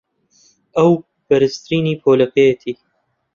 ئەو 0.75 0.91
بەرزترینی 1.27 1.95
پۆلەکەیەتی. 2.03 2.73